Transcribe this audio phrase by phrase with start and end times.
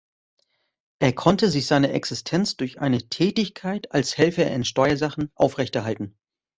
[0.97, 6.17] Er konnte sich seine Existenz durch eine Tätigkeit als Helfer in Steuersachen aufrechterhalten.